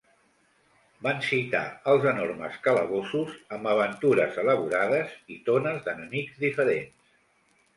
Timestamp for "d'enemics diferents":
5.89-7.09